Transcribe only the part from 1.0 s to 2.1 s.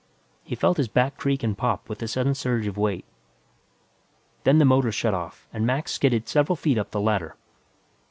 creak and pop with the